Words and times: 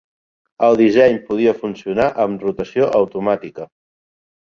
El 0.67 0.77
disseny 0.77 1.19
podia 1.27 1.53
funcionar 1.63 2.07
amb 2.23 2.45
rotació 2.47 2.87
automàtica. 3.01 3.69